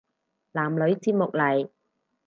[0.53, 1.69] 男女節目嚟